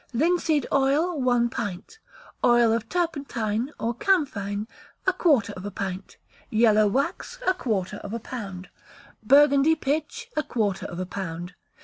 [0.13, 1.99] Linseed oil, one pint;
[2.43, 4.67] oil of turpentine, or camphine,
[5.05, 6.17] a quarter of a pint;
[6.49, 8.69] yellow wax, a quarter of a pound;
[9.21, 11.53] Burgundy pitch, a quarter of a pound.